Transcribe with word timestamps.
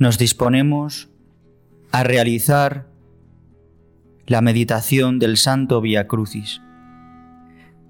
nos 0.00 0.16
disponemos 0.16 1.10
a 1.92 2.02
realizar 2.02 2.86
la 4.26 4.40
meditación 4.40 5.18
del 5.18 5.36
Santo 5.36 5.82
Via 5.82 6.08
Crucis. 6.08 6.62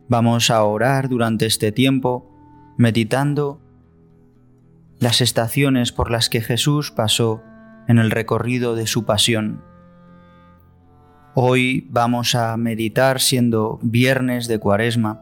Vamos 0.08 0.50
a 0.50 0.64
orar 0.64 1.08
durante 1.08 1.46
este 1.46 1.70
tiempo 1.70 2.28
meditando 2.76 3.60
las 4.98 5.20
estaciones 5.20 5.92
por 5.92 6.10
las 6.10 6.28
que 6.28 6.40
Jesús 6.40 6.90
pasó 6.90 7.44
en 7.86 7.98
el 7.98 8.10
recorrido 8.10 8.74
de 8.74 8.88
su 8.88 9.04
pasión. 9.04 9.62
Hoy 11.34 11.86
vamos 11.90 12.34
a 12.34 12.56
meditar 12.56 13.20
siendo 13.20 13.78
viernes 13.82 14.48
de 14.48 14.58
cuaresma 14.58 15.20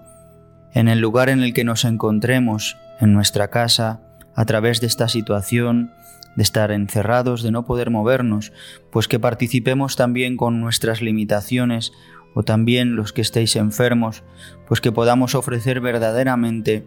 en 0.73 0.89
el 0.89 1.01
lugar 1.01 1.29
en 1.29 1.43
el 1.43 1.53
que 1.53 1.65
nos 1.65 1.85
encontremos, 1.85 2.79
en 2.99 3.13
nuestra 3.13 3.49
casa, 3.49 4.01
a 4.35 4.47
través 4.47 4.81
de 4.81 4.87
esta 4.87 5.09
situación 5.09 5.93
de 6.37 6.43
estar 6.43 6.71
encerrados, 6.71 7.43
de 7.43 7.51
no 7.51 7.65
poder 7.65 7.91
movernos, 7.91 8.53
pues 8.91 9.09
que 9.09 9.19
participemos 9.19 9.97
también 9.97 10.37
con 10.37 10.61
nuestras 10.61 11.03
limitaciones 11.03 11.93
o 12.35 12.43
también 12.43 12.97
los 12.97 13.13
que 13.13 13.23
estéis 13.23 13.57
enfermos, 13.57 14.23
pues 14.67 14.81
que 14.81 14.93
podamos 14.93 15.35
ofrecer 15.35 15.81
verdaderamente 15.81 16.87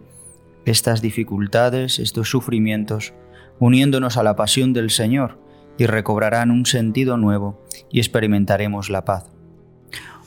estas 0.64 1.02
dificultades, 1.02 1.98
estos 1.98 2.30
sufrimientos, 2.30 3.12
uniéndonos 3.58 4.16
a 4.16 4.22
la 4.22 4.36
pasión 4.36 4.72
del 4.72 4.90
Señor, 4.90 5.38
y 5.78 5.86
recobrarán 5.86 6.50
un 6.50 6.66
sentido 6.66 7.16
nuevo 7.16 7.60
y 7.90 7.98
experimentaremos 7.98 8.90
la 8.90 9.04
paz. 9.04 9.26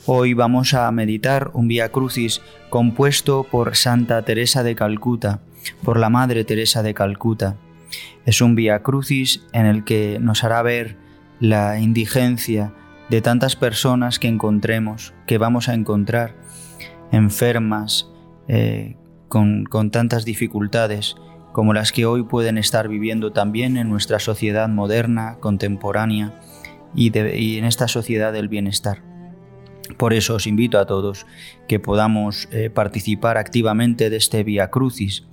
Hoy 0.04 0.34
vamos 0.34 0.74
a 0.74 0.90
meditar 0.92 1.50
un 1.54 1.66
Vía 1.66 1.90
Crucis 1.90 2.40
compuesto 2.70 3.44
por 3.44 3.74
Santa 3.74 4.22
Teresa 4.22 4.62
de 4.62 4.74
Calcuta, 4.76 5.40
por 5.82 5.98
la 5.98 6.10
Madre 6.10 6.44
Teresa 6.44 6.82
de 6.82 6.94
Calcuta, 6.94 7.56
es 8.24 8.40
un 8.40 8.54
vía 8.54 8.82
crucis 8.82 9.44
en 9.52 9.66
el 9.66 9.84
que 9.84 10.18
nos 10.20 10.44
hará 10.44 10.62
ver 10.62 10.96
la 11.40 11.78
indigencia 11.78 12.74
de 13.10 13.20
tantas 13.20 13.56
personas 13.56 14.18
que 14.18 14.28
encontremos, 14.28 15.14
que 15.26 15.38
vamos 15.38 15.68
a 15.68 15.74
encontrar 15.74 16.34
enfermas, 17.12 18.10
eh, 18.48 18.96
con, 19.28 19.90
tantas 19.90 20.24
dificultades 20.24 21.16
como 21.52 21.72
las 21.72 21.92
que 21.92 22.06
hoy 22.06 22.22
pueden 22.22 22.58
estar 22.58 22.88
viviendo 22.88 23.32
también 23.32 23.76
en 23.76 23.88
nuestra 23.88 24.18
sociedad 24.18 24.68
moderna, 24.68 25.38
contemporánea 25.40 26.40
y, 26.94 27.16
en 27.16 27.64
esta 27.64 27.88
sociedad 27.88 28.32
del 28.32 28.48
bienestar. 28.48 29.02
Por 29.96 30.12
eso 30.12 30.34
os 30.34 30.46
invito 30.46 30.78
a 30.78 30.86
todos 30.86 31.26
que 31.68 31.80
podamos 31.80 32.48
eh, 32.50 32.70
participar 32.70 33.38
activamente 33.38 34.10
de 34.10 34.16
este 34.16 34.42
Vía 34.44 34.68
Crucis, 34.70 35.26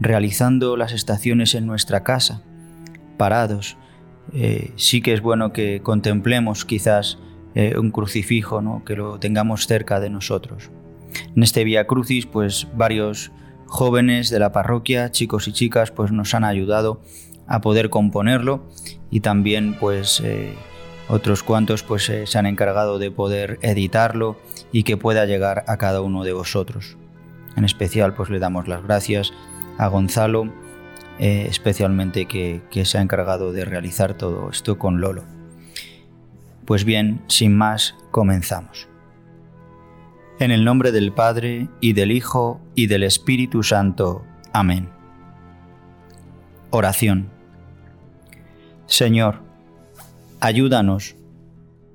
realizando 0.00 0.76
las 0.76 0.92
estaciones 0.92 1.54
en 1.54 1.66
nuestra 1.66 2.02
casa, 2.02 2.42
parados. 3.16 3.76
Eh, 4.32 4.72
sí 4.76 5.00
que 5.00 5.14
es 5.14 5.20
bueno 5.20 5.52
que 5.52 5.80
contemplemos 5.82 6.64
quizás 6.64 7.18
eh, 7.54 7.76
un 7.78 7.90
crucifijo, 7.90 8.60
¿no? 8.60 8.84
que 8.84 8.96
lo 8.96 9.18
tengamos 9.18 9.66
cerca 9.66 10.00
de 10.00 10.10
nosotros. 10.10 10.70
En 11.34 11.42
este 11.42 11.64
Vía 11.64 11.86
Crucis, 11.86 12.26
pues 12.26 12.68
varios 12.74 13.32
jóvenes 13.66 14.30
de 14.30 14.38
la 14.38 14.52
parroquia, 14.52 15.10
chicos 15.10 15.48
y 15.48 15.52
chicas, 15.52 15.90
pues 15.90 16.12
nos 16.12 16.34
han 16.34 16.44
ayudado 16.44 17.00
a 17.46 17.60
poder 17.60 17.90
componerlo 17.90 18.68
y 19.10 19.20
también 19.20 19.76
pues 19.80 20.20
eh, 20.22 20.54
otros 21.08 21.42
cuantos 21.42 21.82
pues 21.82 22.04
se 22.04 22.38
han 22.38 22.46
encargado 22.46 22.98
de 22.98 23.10
poder 23.10 23.58
editarlo 23.62 24.36
y 24.70 24.82
que 24.82 24.98
pueda 24.98 25.24
llegar 25.24 25.64
a 25.66 25.78
cada 25.78 26.02
uno 26.02 26.24
de 26.24 26.34
vosotros. 26.34 26.98
En 27.56 27.64
especial 27.64 28.14
pues 28.14 28.28
le 28.28 28.38
damos 28.38 28.68
las 28.68 28.82
gracias 28.82 29.32
a 29.78 29.86
Gonzalo, 29.86 30.52
eh, 31.18 31.46
especialmente 31.48 32.26
que, 32.26 32.62
que 32.70 32.84
se 32.84 32.98
ha 32.98 33.00
encargado 33.00 33.52
de 33.52 33.64
realizar 33.64 34.14
todo 34.14 34.50
esto 34.50 34.76
con 34.78 35.00
Lolo. 35.00 35.24
Pues 36.66 36.84
bien, 36.84 37.22
sin 37.28 37.56
más, 37.56 37.94
comenzamos. 38.10 38.88
En 40.40 40.50
el 40.50 40.64
nombre 40.64 40.92
del 40.92 41.12
Padre, 41.12 41.68
y 41.80 41.94
del 41.94 42.12
Hijo, 42.12 42.60
y 42.74 42.86
del 42.88 43.04
Espíritu 43.04 43.62
Santo. 43.62 44.24
Amén. 44.52 44.90
Oración. 46.70 47.30
Señor, 48.86 49.42
ayúdanos 50.40 51.16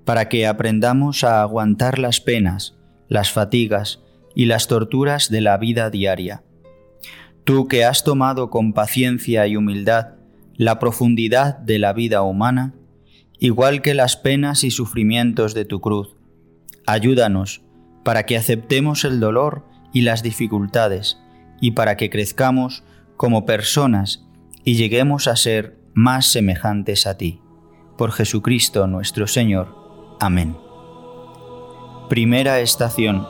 para 0.06 0.28
que 0.30 0.48
aprendamos 0.48 1.24
a 1.24 1.42
aguantar 1.42 2.00
las 2.00 2.20
penas, 2.20 2.76
las 3.08 3.32
fatigas 3.32 4.02
y 4.36 4.46
las 4.46 4.68
torturas 4.68 5.30
de 5.30 5.42
la 5.42 5.58
vida 5.58 5.90
diaria 5.90 6.44
Tú 7.44 7.68
que 7.68 7.84
has 7.84 8.04
tomado 8.04 8.50
con 8.50 8.74
paciencia 8.74 9.48
y 9.48 9.58
humildad 9.58 10.16
la 10.56 10.80
profundidad 10.80 11.58
de 11.58 11.80
la 11.80 11.92
vida 11.92 12.22
humana, 12.22 12.74
igual 13.40 13.82
que 13.82 13.94
las 13.94 14.16
penas 14.16 14.64
y 14.64 14.72
sufrimientos 14.72 15.54
de 15.54 15.66
tu 15.66 15.82
cruz, 15.82 16.16
ayúdanos 16.86 17.62
para 18.04 18.26
que 18.26 18.38
aceptemos 18.38 19.04
el 19.04 19.20
dolor 19.20 19.66
y 19.92 20.02
las 20.02 20.24
dificultades 20.24 21.20
y 21.60 21.72
para 21.72 21.98
que 21.98 22.10
crezcamos 22.10 22.84
como 23.18 23.46
personas 23.46 24.26
y 24.64 24.76
lleguemos 24.76 25.28
a 25.28 25.36
ser 25.36 25.78
más 25.94 26.28
semejantes 26.28 27.08
a 27.08 27.18
ti. 27.18 27.42
Por 27.98 28.12
Jesucristo 28.12 28.88
nuestro 28.88 29.28
Señor. 29.28 30.16
Amén. 30.20 30.58
Primera 32.10 32.60
estación. 32.60 33.28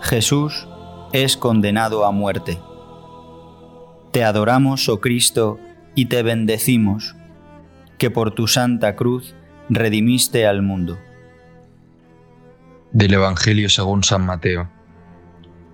Jesús 0.00 0.66
es 1.12 1.36
condenado 1.36 2.04
a 2.04 2.10
muerte. 2.10 2.58
Te 4.16 4.24
adoramos, 4.24 4.88
oh 4.88 4.98
Cristo, 4.98 5.60
y 5.94 6.06
te 6.06 6.22
bendecimos, 6.22 7.14
que 7.98 8.10
por 8.10 8.30
tu 8.30 8.48
santa 8.48 8.96
cruz 8.96 9.34
redimiste 9.68 10.46
al 10.46 10.62
mundo. 10.62 10.98
Del 12.92 13.12
Evangelio 13.12 13.68
según 13.68 14.04
San 14.04 14.24
Mateo. 14.24 14.70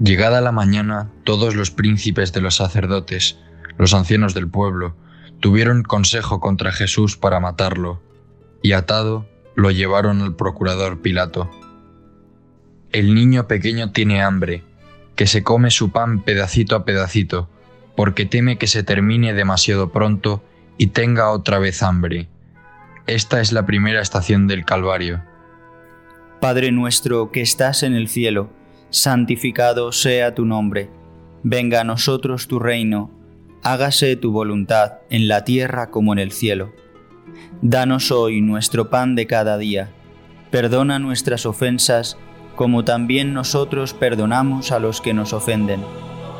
Llegada 0.00 0.40
la 0.40 0.50
mañana, 0.50 1.08
todos 1.22 1.54
los 1.54 1.70
príncipes 1.70 2.32
de 2.32 2.40
los 2.40 2.56
sacerdotes, 2.56 3.38
los 3.78 3.94
ancianos 3.94 4.34
del 4.34 4.48
pueblo, 4.48 4.96
tuvieron 5.38 5.84
consejo 5.84 6.40
contra 6.40 6.72
Jesús 6.72 7.16
para 7.16 7.38
matarlo, 7.38 8.02
y 8.60 8.72
atado 8.72 9.24
lo 9.54 9.70
llevaron 9.70 10.20
al 10.20 10.34
procurador 10.34 11.00
Pilato. 11.00 11.48
El 12.90 13.14
niño 13.14 13.46
pequeño 13.46 13.92
tiene 13.92 14.20
hambre, 14.20 14.64
que 15.14 15.28
se 15.28 15.44
come 15.44 15.70
su 15.70 15.92
pan 15.92 16.24
pedacito 16.24 16.74
a 16.74 16.84
pedacito, 16.84 17.48
porque 17.96 18.26
teme 18.26 18.58
que 18.58 18.66
se 18.66 18.82
termine 18.82 19.34
demasiado 19.34 19.90
pronto 19.92 20.42
y 20.78 20.88
tenga 20.88 21.30
otra 21.30 21.58
vez 21.58 21.82
hambre. 21.82 22.28
Esta 23.06 23.40
es 23.40 23.52
la 23.52 23.66
primera 23.66 24.00
estación 24.00 24.46
del 24.46 24.64
Calvario. 24.64 25.22
Padre 26.40 26.72
nuestro 26.72 27.30
que 27.30 27.40
estás 27.40 27.82
en 27.82 27.94
el 27.94 28.08
cielo, 28.08 28.50
santificado 28.90 29.92
sea 29.92 30.34
tu 30.34 30.44
nombre, 30.44 30.90
venga 31.42 31.80
a 31.80 31.84
nosotros 31.84 32.48
tu 32.48 32.58
reino, 32.58 33.10
hágase 33.62 34.16
tu 34.16 34.32
voluntad 34.32 34.94
en 35.10 35.28
la 35.28 35.44
tierra 35.44 35.90
como 35.90 36.12
en 36.12 36.18
el 36.18 36.32
cielo. 36.32 36.72
Danos 37.60 38.10
hoy 38.10 38.40
nuestro 38.40 38.90
pan 38.90 39.14
de 39.14 39.26
cada 39.26 39.56
día, 39.58 39.90
perdona 40.50 40.98
nuestras 40.98 41.46
ofensas 41.46 42.16
como 42.56 42.84
también 42.84 43.32
nosotros 43.32 43.94
perdonamos 43.94 44.72
a 44.72 44.78
los 44.78 45.00
que 45.00 45.14
nos 45.14 45.32
ofenden 45.32 45.80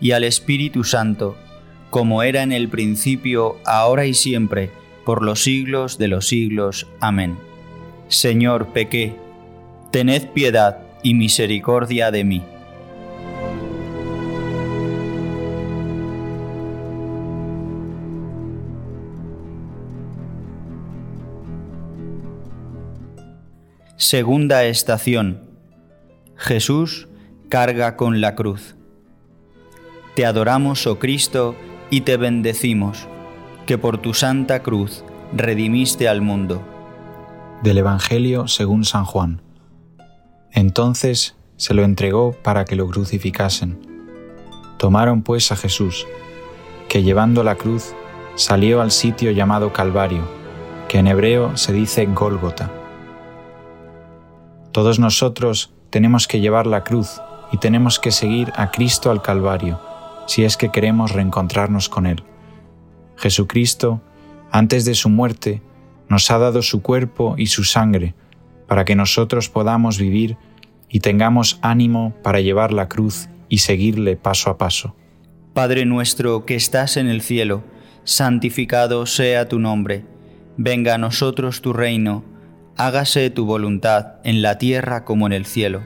y 0.00 0.12
al 0.12 0.24
Espíritu 0.24 0.84
Santo, 0.84 1.36
como 1.90 2.22
era 2.22 2.42
en 2.42 2.52
el 2.52 2.68
principio, 2.68 3.56
ahora 3.64 4.06
y 4.06 4.14
siempre, 4.14 4.70
por 5.04 5.22
los 5.22 5.42
siglos 5.42 5.98
de 5.98 6.08
los 6.08 6.28
siglos. 6.28 6.86
Amén. 7.00 7.38
Señor, 8.08 8.72
pequé, 8.72 9.14
tened 9.90 10.28
piedad 10.32 10.78
y 11.02 11.14
misericordia 11.14 12.10
de 12.10 12.24
mí. 12.24 12.42
Segunda 23.96 24.64
estación. 24.64 25.40
Jesús 26.36 27.08
carga 27.48 27.96
con 27.96 28.20
la 28.20 28.34
cruz. 28.34 28.75
Te 30.16 30.24
adoramos, 30.24 30.86
oh 30.86 30.98
Cristo, 30.98 31.54
y 31.90 32.00
te 32.00 32.16
bendecimos, 32.16 33.06
que 33.66 33.76
por 33.76 33.98
tu 33.98 34.14
santa 34.14 34.62
cruz 34.62 35.04
redimiste 35.34 36.08
al 36.08 36.22
mundo. 36.22 36.62
Del 37.62 37.76
Evangelio 37.76 38.48
según 38.48 38.86
San 38.86 39.04
Juan. 39.04 39.42
Entonces 40.52 41.36
se 41.58 41.74
lo 41.74 41.84
entregó 41.84 42.32
para 42.32 42.64
que 42.64 42.76
lo 42.76 42.88
crucificasen. 42.88 43.78
Tomaron 44.78 45.20
pues 45.20 45.52
a 45.52 45.56
Jesús, 45.56 46.06
que 46.88 47.02
llevando 47.02 47.44
la 47.44 47.56
cruz 47.56 47.92
salió 48.36 48.80
al 48.80 48.92
sitio 48.92 49.32
llamado 49.32 49.74
Calvario, 49.74 50.22
que 50.88 50.96
en 50.96 51.08
hebreo 51.08 51.58
se 51.58 51.74
dice 51.74 52.06
Gólgota. 52.06 52.70
Todos 54.72 54.98
nosotros 54.98 55.74
tenemos 55.90 56.26
que 56.26 56.40
llevar 56.40 56.66
la 56.66 56.84
cruz 56.84 57.20
y 57.52 57.58
tenemos 57.58 58.00
que 58.00 58.12
seguir 58.12 58.50
a 58.56 58.70
Cristo 58.70 59.10
al 59.10 59.20
Calvario, 59.20 59.78
si 60.26 60.44
es 60.44 60.56
que 60.56 60.70
queremos 60.70 61.12
reencontrarnos 61.12 61.88
con 61.88 62.06
Él. 62.06 62.22
Jesucristo, 63.16 64.02
antes 64.50 64.84
de 64.84 64.94
su 64.94 65.08
muerte, 65.08 65.62
nos 66.08 66.30
ha 66.30 66.38
dado 66.38 66.62
su 66.62 66.82
cuerpo 66.82 67.34
y 67.38 67.46
su 67.46 67.64
sangre, 67.64 68.14
para 68.66 68.84
que 68.84 68.96
nosotros 68.96 69.48
podamos 69.48 69.98
vivir 69.98 70.36
y 70.88 71.00
tengamos 71.00 71.58
ánimo 71.62 72.14
para 72.22 72.40
llevar 72.40 72.72
la 72.72 72.88
cruz 72.88 73.28
y 73.48 73.58
seguirle 73.58 74.16
paso 74.16 74.50
a 74.50 74.58
paso. 74.58 74.94
Padre 75.52 75.84
nuestro 75.84 76.44
que 76.44 76.54
estás 76.54 76.96
en 76.96 77.08
el 77.08 77.22
cielo, 77.22 77.64
santificado 78.04 79.06
sea 79.06 79.48
tu 79.48 79.58
nombre, 79.58 80.04
venga 80.56 80.94
a 80.94 80.98
nosotros 80.98 81.62
tu 81.62 81.72
reino, 81.72 82.24
hágase 82.76 83.30
tu 83.30 83.46
voluntad 83.46 84.16
en 84.24 84.42
la 84.42 84.58
tierra 84.58 85.04
como 85.04 85.26
en 85.26 85.32
el 85.32 85.46
cielo. 85.46 85.82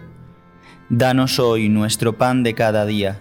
Danos 0.89 1.39
hoy 1.39 1.69
nuestro 1.69 2.19
pan 2.19 2.43
de 2.43 2.55
cada 2.55 2.85
día, 2.85 3.21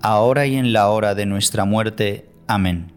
ahora 0.00 0.46
y 0.46 0.56
en 0.56 0.72
la 0.72 0.88
hora 0.88 1.14
de 1.14 1.26
nuestra 1.26 1.64
muerte. 1.64 2.26
Amén. 2.46 2.92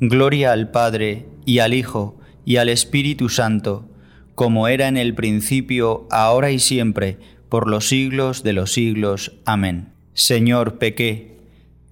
Gloria 0.00 0.52
al 0.52 0.70
Padre, 0.70 1.26
y 1.44 1.58
al 1.58 1.74
Hijo, 1.74 2.18
y 2.44 2.56
al 2.56 2.68
Espíritu 2.68 3.28
Santo, 3.28 3.88
como 4.34 4.68
era 4.68 4.88
en 4.88 4.96
el 4.96 5.14
principio, 5.14 6.06
ahora 6.10 6.50
y 6.50 6.58
siempre, 6.58 7.18
por 7.48 7.68
los 7.68 7.88
siglos 7.88 8.42
de 8.42 8.52
los 8.52 8.72
siglos. 8.72 9.32
Amén. 9.44 9.92
Señor, 10.14 10.78
pequé, 10.78 11.38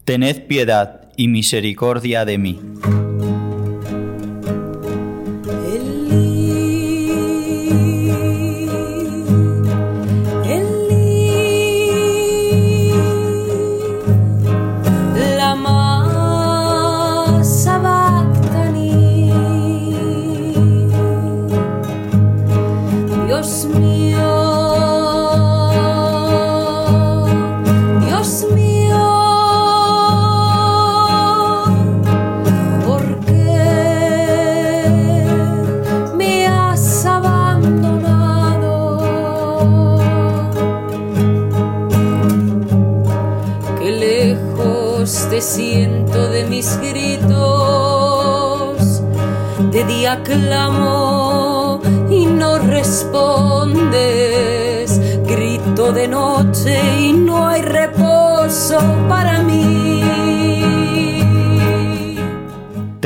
tened 0.04 0.46
piedad 0.46 1.10
y 1.16 1.28
misericordia 1.28 2.24
de 2.24 2.38
mí. 2.38 2.60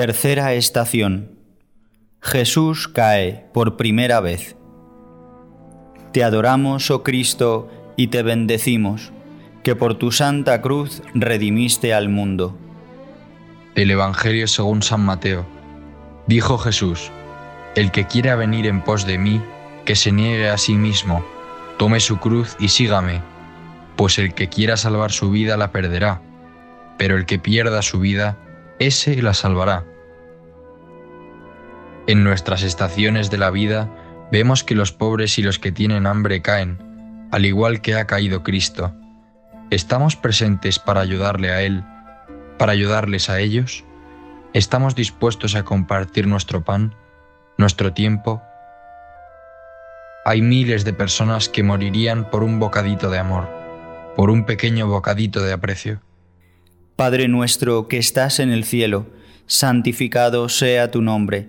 Tercera 0.05 0.53
estación. 0.55 1.39
Jesús 2.21 2.89
cae 2.89 3.47
por 3.55 3.77
primera 3.77 4.19
vez. 4.19 4.57
Te 6.13 6.25
adoramos, 6.25 6.91
oh 6.91 7.05
Cristo, 7.05 7.71
y 7.97 8.09
te 8.09 8.25
bendecimos 8.25 9.13
que 9.63 9.77
por 9.77 9.95
tu 9.95 10.11
santa 10.11 10.61
cruz 10.61 11.05
redimiste 11.15 11.95
al 11.95 12.09
mundo. 12.09 12.59
El 13.77 13.93
Evangelio 13.93 14.49
según 14.49 14.83
San 14.83 15.03
Mateo. 15.03 15.47
Dijo 16.27 16.59
Jesús, 16.59 17.13
El 17.77 17.93
que 17.93 18.09
quiera 18.09 18.35
venir 18.35 18.67
en 18.67 18.83
pos 18.83 19.07
de 19.07 19.19
mí, 19.19 19.41
que 19.85 19.95
se 19.95 20.11
niegue 20.11 20.49
a 20.49 20.59
sí 20.59 20.75
mismo, 20.75 21.25
tome 21.79 22.01
su 22.01 22.17
cruz 22.17 22.57
y 22.59 22.71
sígame, 22.71 23.21
pues 23.95 24.19
el 24.19 24.35
que 24.35 24.49
quiera 24.49 24.77
salvar 24.77 25.13
su 25.13 25.31
vida 25.31 25.57
la 25.57 25.71
perderá, 25.71 26.21
pero 26.99 27.17
el 27.17 27.25
que 27.25 27.39
pierda 27.39 27.83
su 27.83 28.01
vida, 28.01 28.37
ese 28.81 29.23
la 29.23 29.33
salvará. 29.33 29.85
En 32.07 32.25
nuestras 32.25 32.63
estaciones 32.63 33.31
de 33.31 33.39
la 33.39 33.51
vida 33.51 33.89
vemos 34.31 34.65
que 34.65 34.75
los 34.75 34.93
pobres 34.93 35.39
y 35.39 35.43
los 35.43 35.59
que 35.59 35.73
tienen 35.73 36.07
hambre 36.07 36.43
caen, 36.43 37.29
al 37.31 37.45
igual 37.45 37.81
que 37.81 37.95
ha 37.95 38.07
caído 38.07 38.43
Cristo 38.43 38.95
¿Estamos 39.73 40.17
presentes 40.17 40.79
para 40.79 41.01
ayudarle 41.01 41.51
a 41.51 41.63
Él, 41.63 41.83
para 42.59 42.73
ayudarles 42.73 43.31
a 43.31 43.41
ellos? 43.41 43.85
¿Estamos 44.53 44.95
dispuestos 44.95 45.55
a 45.55 45.63
compartir 45.63 46.27
nuestro 46.27 46.63
pan, 46.63 46.95
nuestro 47.57 47.95
tiempo? 47.95 48.43
Hay 50.27 50.43
miles 50.43 50.85
de 50.85 50.93
personas 50.93 51.49
que 51.49 51.63
morirían 51.63 52.29
por 52.29 52.45
un 52.45 52.59
bocadito 52.59 53.09
de 53.09 53.19
amor, 53.19 53.49
por 54.15 54.29
un 54.29 54.45
pequeño 54.45 54.87
bocadito 54.89 55.41
de 55.41 55.55
aprecio. 55.55 56.03
Padre 56.95 57.27
nuestro 57.29 57.89
que 57.89 57.97
estás 57.97 58.41
en 58.41 58.51
el 58.51 58.65
cielo, 58.65 59.07
santificado 59.47 60.51
sea 60.51 60.91
tu 60.91 61.01
nombre, 61.01 61.49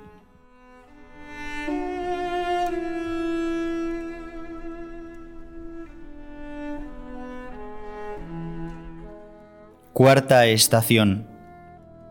Cuarta 9.93 10.45
estación. 10.45 11.27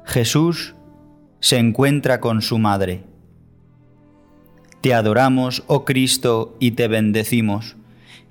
Jesús 0.04 0.74
se 1.40 1.56
encuentra 1.56 2.20
con 2.20 2.42
su 2.42 2.58
madre. 2.58 3.04
Te 4.82 4.92
adoramos, 4.92 5.64
oh 5.66 5.86
Cristo, 5.86 6.56
y 6.60 6.72
te 6.72 6.88
bendecimos, 6.88 7.76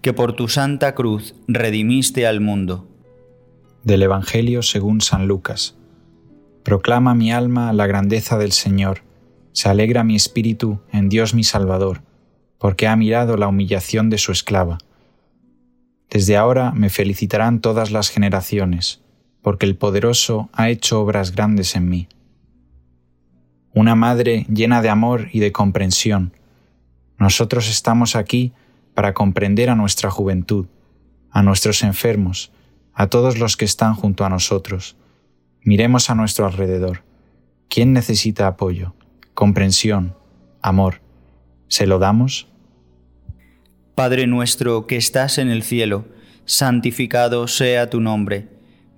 que 0.03 0.13
por 0.13 0.33
tu 0.33 0.49
santa 0.49 0.93
cruz 0.93 1.33
redimiste 1.47 2.27
al 2.27 2.41
mundo. 2.41 2.87
Del 3.83 4.03
Evangelio 4.03 4.61
según 4.61 5.01
San 5.01 5.27
Lucas. 5.27 5.75
Proclama 6.61 7.15
mi 7.15 7.31
alma 7.31 7.73
la 7.73 7.87
grandeza 7.87 8.37
del 8.37 8.51
Señor, 8.51 9.01
se 9.51 9.67
alegra 9.67 10.03
mi 10.03 10.15
espíritu 10.15 10.79
en 10.91 11.09
Dios 11.09 11.33
mi 11.33 11.43
Salvador, 11.43 12.03
porque 12.59 12.87
ha 12.87 12.95
mirado 12.95 13.35
la 13.35 13.47
humillación 13.47 14.11
de 14.11 14.19
su 14.19 14.31
esclava. 14.31 14.77
Desde 16.07 16.37
ahora 16.37 16.71
me 16.71 16.91
felicitarán 16.91 17.61
todas 17.61 17.89
las 17.89 18.09
generaciones, 18.09 19.01
porque 19.41 19.65
el 19.65 19.75
poderoso 19.75 20.49
ha 20.53 20.69
hecho 20.69 21.01
obras 21.01 21.31
grandes 21.31 21.75
en 21.75 21.89
mí. 21.89 22.07
Una 23.73 23.95
madre 23.95 24.45
llena 24.49 24.81
de 24.81 24.89
amor 24.89 25.29
y 25.31 25.39
de 25.39 25.51
comprensión. 25.51 26.33
Nosotros 27.17 27.69
estamos 27.69 28.15
aquí 28.15 28.53
para 28.93 29.13
comprender 29.13 29.69
a 29.69 29.75
nuestra 29.75 30.09
juventud, 30.09 30.67
a 31.31 31.43
nuestros 31.43 31.83
enfermos, 31.83 32.51
a 32.93 33.07
todos 33.07 33.37
los 33.37 33.55
que 33.55 33.65
están 33.65 33.93
junto 33.93 34.25
a 34.25 34.29
nosotros. 34.29 34.97
Miremos 35.63 36.09
a 36.09 36.15
nuestro 36.15 36.45
alrededor. 36.45 37.03
¿Quién 37.69 37.93
necesita 37.93 38.47
apoyo, 38.47 38.95
comprensión, 39.33 40.15
amor? 40.61 41.01
¿Se 41.67 41.85
lo 41.85 41.99
damos? 41.99 42.47
Padre 43.95 44.27
nuestro 44.27 44.87
que 44.87 44.97
estás 44.97 45.37
en 45.37 45.49
el 45.49 45.61
cielo, 45.63 46.05
santificado 46.45 47.47
sea 47.47 47.89
tu 47.89 48.01
nombre. 48.01 48.58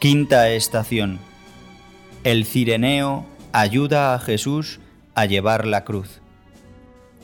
Quinta 0.00 0.48
estación 0.50 1.18
el 2.24 2.44
cireneo 2.44 3.24
ayuda 3.52 4.14
a 4.14 4.18
Jesús 4.18 4.80
a 5.14 5.24
llevar 5.24 5.66
la 5.66 5.84
cruz. 5.84 6.20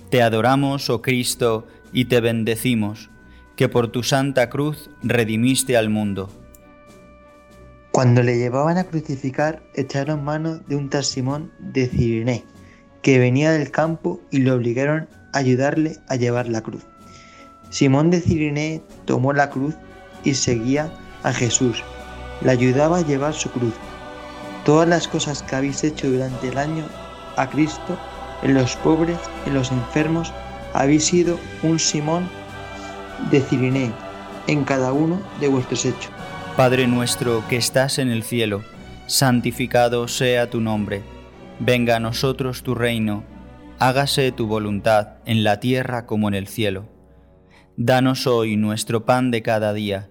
Te 0.08 0.22
adoramos, 0.22 0.88
oh 0.88 1.02
Cristo, 1.02 1.66
y 1.92 2.06
te 2.06 2.20
bendecimos, 2.20 3.10
que 3.56 3.68
por 3.68 3.88
tu 3.88 4.02
santa 4.02 4.50
cruz 4.50 4.88
redimiste 5.02 5.76
al 5.76 5.90
mundo. 5.90 6.30
Cuando 7.90 8.22
le 8.22 8.38
llevaban 8.38 8.78
a 8.78 8.84
crucificar, 8.84 9.62
echaron 9.74 10.24
mano 10.24 10.58
de 10.58 10.76
un 10.76 10.90
tal 10.90 11.04
Simón 11.04 11.52
de 11.58 11.86
Cirene, 11.86 12.44
que 13.02 13.18
venía 13.18 13.52
del 13.52 13.70
campo 13.70 14.20
y 14.30 14.38
le 14.38 14.52
obligaron 14.52 15.08
a 15.32 15.38
ayudarle 15.38 15.98
a 16.08 16.16
llevar 16.16 16.48
la 16.48 16.62
cruz. 16.62 16.84
Simón 17.70 18.10
de 18.10 18.20
Cirene 18.20 18.80
tomó 19.04 19.32
la 19.32 19.50
cruz 19.50 19.74
y 20.24 20.34
seguía 20.34 20.92
a 21.24 21.32
Jesús. 21.32 21.82
Le 22.44 22.52
ayudaba 22.52 22.98
a 22.98 23.02
llevar 23.02 23.34
su 23.34 23.50
cruz 23.50 23.74
todas 24.64 24.88
las 24.88 25.06
cosas 25.06 25.42
que 25.42 25.56
habéis 25.56 25.84
hecho 25.84 26.10
durante 26.10 26.48
el 26.48 26.58
año 26.58 26.84
a 27.36 27.48
Cristo, 27.48 27.98
en 28.42 28.54
los 28.54 28.76
pobres, 28.76 29.18
en 29.46 29.54
los 29.54 29.70
enfermos, 29.70 30.32
habéis 30.72 31.04
sido 31.04 31.38
un 31.62 31.78
Simón 31.78 32.28
de 33.30 33.40
Cirineo 33.40 33.92
en 34.46 34.64
cada 34.64 34.92
uno 34.92 35.20
de 35.40 35.48
vuestros 35.48 35.84
hechos. 35.84 36.10
Padre 36.56 36.86
nuestro 36.86 37.44
que 37.48 37.56
estás 37.56 37.98
en 37.98 38.10
el 38.10 38.22
cielo, 38.22 38.62
santificado 39.06 40.08
sea 40.08 40.50
tu 40.50 40.60
nombre, 40.60 41.02
venga 41.60 41.96
a 41.96 42.00
nosotros 42.00 42.62
tu 42.62 42.74
reino, 42.74 43.24
hágase 43.78 44.32
tu 44.32 44.46
voluntad 44.46 45.18
en 45.26 45.44
la 45.44 45.60
tierra 45.60 46.06
como 46.06 46.28
en 46.28 46.34
el 46.34 46.46
cielo. 46.46 46.86
Danos 47.76 48.26
hoy 48.26 48.56
nuestro 48.56 49.04
pan 49.04 49.30
de 49.30 49.42
cada 49.42 49.72
día, 49.72 50.10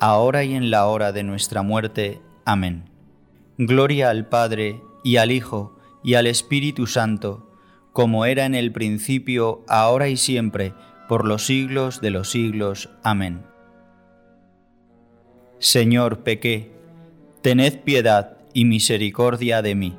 ahora 0.00 0.44
y 0.44 0.54
en 0.54 0.70
la 0.70 0.86
hora 0.86 1.12
de 1.12 1.22
nuestra 1.22 1.62
muerte. 1.62 2.20
Amén. 2.44 2.90
Gloria 3.58 4.10
al 4.10 4.28
Padre, 4.28 4.82
y 5.04 5.16
al 5.16 5.30
Hijo, 5.30 5.76
y 6.02 6.14
al 6.14 6.26
Espíritu 6.26 6.86
Santo, 6.86 7.50
como 7.92 8.24
era 8.26 8.46
en 8.46 8.54
el 8.54 8.72
principio, 8.72 9.64
ahora 9.68 10.08
y 10.08 10.16
siempre, 10.16 10.74
por 11.08 11.24
los 11.24 11.46
siglos 11.46 12.00
de 12.00 12.10
los 12.10 12.30
siglos. 12.30 12.90
Amén. 13.02 13.42
Señor, 15.58 16.24
pequé, 16.24 16.72
tened 17.42 17.80
piedad 17.84 18.38
y 18.52 18.64
misericordia 18.64 19.62
de 19.62 19.74
mí. 19.74 19.96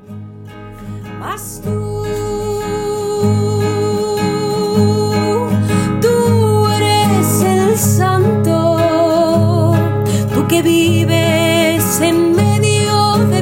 Que 10.55 10.61
vives 10.61 11.99
en 12.01 12.35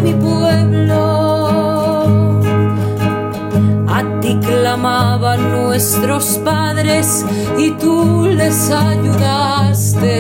mi 0.01 0.13
pueblo. 0.13 0.95
A 3.87 4.03
ti 4.19 4.39
clamaban 4.41 5.51
nuestros 5.51 6.39
padres 6.43 7.23
y 7.57 7.71
tú 7.71 8.25
les 8.25 8.71
ayudaste. 8.71 10.15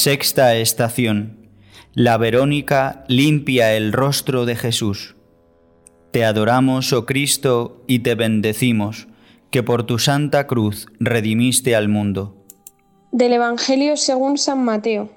Sexta 0.05 0.55
estación. 0.57 1.49
La 1.95 2.19
Verónica 2.19 3.07
limpia 3.09 3.75
el 3.75 3.91
rostro 3.91 4.45
de 4.45 4.55
Jesús. 4.55 5.17
Te 6.11 6.27
adoramos, 6.27 6.93
oh 6.93 7.07
Cristo, 7.07 7.83
y 7.87 8.01
te 8.01 8.15
bendecimos, 8.15 9.09
que 9.51 9.63
por 9.63 9.87
tu 9.87 9.99
santa 9.99 10.47
cruz 10.47 10.89
redimiste 11.01 11.75
al 11.75 11.89
mundo. 11.89 12.37
Del 13.13 13.33
Evangelio 13.33 13.97
según 13.97 14.37
San 14.37 14.63
Mateo. 14.63 15.09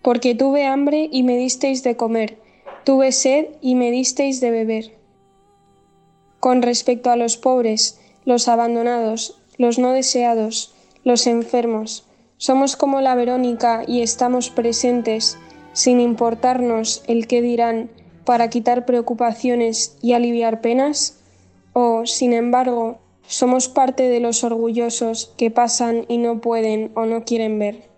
Porque 0.00 0.34
tuve 0.34 0.64
hambre 0.64 1.10
y 1.12 1.22
me 1.22 1.36
disteis 1.36 1.82
de 1.82 1.98
comer, 1.98 2.38
tuve 2.84 3.12
sed 3.12 3.48
y 3.60 3.74
me 3.74 3.90
disteis 3.90 4.40
de 4.40 4.50
beber. 4.50 4.98
Con 6.40 6.62
respecto 6.62 7.10
a 7.10 7.16
los 7.16 7.36
pobres, 7.36 8.00
los 8.24 8.48
abandonados, 8.48 9.36
los 9.58 9.78
no 9.78 9.92
deseados, 9.92 10.74
los 11.04 11.26
enfermos, 11.26 12.05
Somos 12.38 12.76
como 12.76 13.00
la 13.00 13.14
Verónica 13.14 13.82
y 13.86 14.02
estamos 14.02 14.50
presentes, 14.50 15.38
sin 15.72 16.00
importarnos 16.00 17.02
el 17.06 17.26
qué 17.26 17.40
dirán, 17.40 17.90
para 18.26 18.50
quitar 18.50 18.84
preocupaciones 18.84 19.96
y 20.02 20.12
aliviar 20.12 20.60
penas? 20.60 21.20
¿O, 21.72 22.04
sin 22.04 22.34
embargo, 22.34 22.98
somos 23.26 23.68
parte 23.68 24.02
de 24.02 24.20
los 24.20 24.44
orgullosos 24.44 25.32
que 25.38 25.50
pasan 25.50 26.04
y 26.08 26.18
no 26.18 26.42
pueden 26.42 26.92
o 26.94 27.06
no 27.06 27.24
quieren 27.24 27.58
ver? 27.58 27.88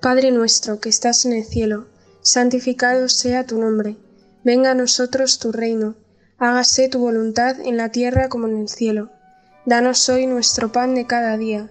Padre 0.00 0.30
nuestro 0.30 0.80
que 0.80 0.90
estás 0.90 1.24
en 1.24 1.32
el 1.32 1.44
cielo, 1.44 1.86
santificado 2.20 3.08
sea 3.08 3.46
tu 3.46 3.58
nombre, 3.58 3.96
venga 4.42 4.72
a 4.72 4.74
nosotros 4.74 5.38
tu 5.38 5.52
reino, 5.52 5.94
hágase 6.36 6.88
tu 6.90 6.98
voluntad 6.98 7.58
en 7.60 7.78
la 7.78 7.90
tierra 7.90 8.28
como 8.28 8.46
en 8.46 8.58
el 8.58 8.68
cielo. 8.68 9.10
Danos 9.64 10.06
hoy 10.10 10.26
nuestro 10.26 10.70
pan 10.70 10.94
de 10.94 11.06
cada 11.06 11.38
día 11.38 11.70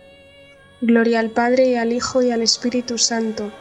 Gloria 0.83 1.19
al 1.19 1.29
Padre 1.29 1.69
y 1.69 1.75
al 1.75 1.93
Hijo 1.93 2.23
y 2.23 2.31
al 2.31 2.41
Espíritu 2.41 2.97
Santo, 2.97 3.51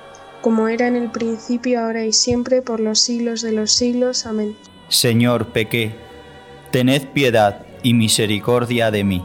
como 0.40 0.68
era 0.68 0.86
en 0.86 0.96
el 0.96 1.10
principio, 1.10 1.80
ahora 1.80 2.06
y 2.06 2.14
siempre, 2.14 2.62
por 2.62 2.80
los 2.80 2.98
siglos 2.98 3.42
de 3.42 3.52
los 3.52 3.72
siglos. 3.72 4.24
Amén. 4.24 4.56
Señor, 4.88 5.48
pequé, 5.48 5.92
tened 6.70 7.08
piedad 7.08 7.66
y 7.82 7.92
misericordia 7.92 8.90
de 8.90 9.04
mí. 9.04 9.22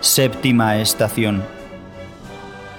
Séptima 0.00 0.78
estación. 0.78 1.42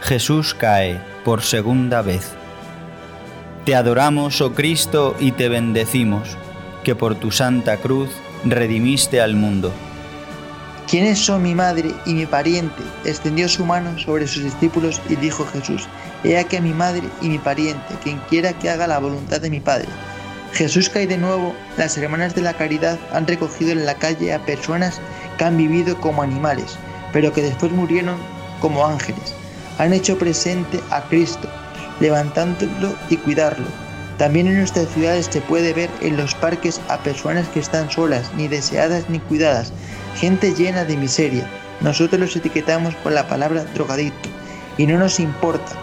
Jesús 0.01 0.55
cae 0.55 0.99
por 1.23 1.43
segunda 1.43 2.01
vez. 2.01 2.33
Te 3.65 3.74
adoramos, 3.74 4.41
oh 4.41 4.53
Cristo, 4.53 5.15
y 5.19 5.31
te 5.31 5.50
bendecimos, 5.50 6.38
que 6.84 6.93
por 6.93 7.15
tu 7.15 7.31
santa 7.31 7.77
cruz 7.77 8.12
redimiste 8.43 9.19
al 9.19 9.34
mundo. 9.34 9.74
¿Quiénes 10.88 11.17
son 11.17 11.41
mi 11.41 11.55
madre 11.55 11.89
y 12.05 12.13
mi 12.13 12.27
pariente? 12.27 12.84
Extendió 13.05 13.50
su 13.50 13.65
mano 13.65 13.98
sobre 13.98 14.27
sus 14.27 14.43
discípulos 14.43 15.01
y 15.10 15.15
dijo 15.15 15.48
Jesús, 15.48 15.88
He 16.24 16.38
aquí 16.38 16.57
a 16.57 16.62
mi 16.62 16.74
madre 16.74 17.01
y 17.24 17.29
mi 17.29 17.39
pariente, 17.39 17.95
quien 18.03 18.19
quiera 18.29 18.53
que 18.53 18.69
haga 18.69 18.86
la 18.86 19.00
voluntad 19.00 19.41
de 19.41 19.50
mi 19.50 19.60
Padre. 19.60 19.88
Jesús 20.53 20.88
cae 20.88 21.07
de 21.07 21.17
nuevo, 21.17 21.55
las 21.75 21.98
hermanas 21.98 22.36
de 22.36 22.41
la 22.41 22.53
caridad 22.53 23.00
han 23.13 23.25
recogido 23.25 23.72
en 23.72 23.88
la 23.88 23.95
calle 23.95 24.31
a 24.31 24.45
personas 24.45 25.01
que 25.39 25.43
han 25.43 25.57
vivido 25.57 26.00
como 26.00 26.22
animales, 26.22 26.77
pero 27.12 27.34
que 27.34 27.41
después 27.41 27.72
murieron 27.72 28.17
como 28.62 28.86
ángeles. 28.86 29.34
Han 29.79 29.91
hecho 29.91 30.19
presente 30.19 30.79
a 30.91 31.01
Cristo, 31.01 31.50
levantándolo 31.99 32.95
y 33.09 33.17
cuidarlo. 33.17 33.65
También 34.17 34.47
en 34.47 34.57
nuestras 34.57 34.87
ciudades 34.89 35.27
se 35.29 35.41
puede 35.41 35.73
ver 35.73 35.89
en 36.01 36.15
los 36.15 36.35
parques 36.35 36.79
a 36.87 36.97
personas 36.99 37.47
que 37.49 37.59
están 37.59 37.91
solas, 37.91 38.31
ni 38.35 38.47
deseadas 38.47 39.09
ni 39.09 39.19
cuidadas, 39.19 39.73
gente 40.15 40.53
llena 40.53 40.85
de 40.85 40.95
miseria. 40.95 41.49
Nosotros 41.81 42.19
los 42.19 42.35
etiquetamos 42.35 42.96
con 43.03 43.13
la 43.13 43.27
palabra 43.27 43.65
drogadicto 43.74 44.29
y 44.77 44.87
no 44.87 44.98
nos 44.98 45.20
importa. 45.20 45.74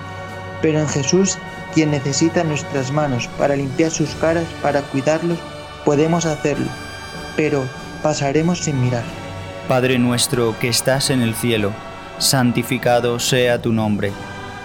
Pero 0.62 0.80
en 0.80 0.88
Jesús, 0.88 1.36
quien 1.74 1.90
necesita 1.90 2.42
nuestras 2.42 2.90
manos 2.90 3.28
para 3.38 3.56
limpiar 3.56 3.90
sus 3.90 4.10
caras, 4.14 4.46
para 4.62 4.80
cuidarlos, 4.80 5.38
podemos 5.84 6.24
hacerlo. 6.24 6.68
Pero 7.36 7.64
pasaremos 8.02 8.60
sin 8.60 8.80
mirar. 8.80 9.04
Padre 9.68 9.98
nuestro 9.98 10.58
que 10.58 10.68
estás 10.68 11.10
en 11.10 11.20
el 11.20 11.34
cielo, 11.34 11.72
santificado 12.18 13.18
sea 13.20 13.60
tu 13.60 13.72
nombre 13.72 14.12